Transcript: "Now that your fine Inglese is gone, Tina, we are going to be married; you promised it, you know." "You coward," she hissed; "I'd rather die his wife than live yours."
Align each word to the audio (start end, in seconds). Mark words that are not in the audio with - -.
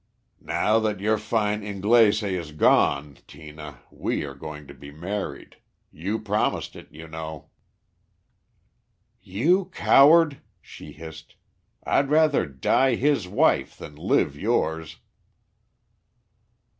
"Now 0.41 0.79
that 0.79 0.99
your 0.99 1.19
fine 1.19 1.61
Inglese 1.61 2.23
is 2.23 2.53
gone, 2.53 3.19
Tina, 3.27 3.81
we 3.91 4.23
are 4.23 4.33
going 4.33 4.65
to 4.65 4.73
be 4.73 4.89
married; 4.89 5.57
you 5.91 6.17
promised 6.17 6.75
it, 6.75 6.87
you 6.89 7.07
know." 7.07 7.51
"You 9.21 9.65
coward," 9.71 10.41
she 10.59 10.91
hissed; 10.91 11.35
"I'd 11.83 12.09
rather 12.09 12.47
die 12.47 12.95
his 12.95 13.27
wife 13.27 13.77
than 13.77 13.95
live 13.95 14.35
yours." 14.35 14.97